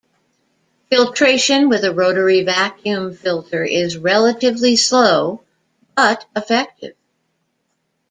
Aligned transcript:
Filtration 0.89 1.69
with 1.69 1.83
a 1.83 1.93
rotary 1.93 2.41
vacuum 2.41 3.13
filter 3.13 3.63
is 3.63 3.99
relatively 3.99 4.75
slow 4.75 5.43
but 5.95 6.25
effective. 6.35 6.95